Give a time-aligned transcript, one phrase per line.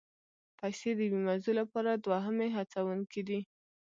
[0.59, 3.39] پیسې د یوې موضوع لپاره دوهمي هڅوونکي دي.